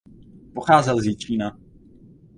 [0.53, 1.59] Pocházel z Jičína.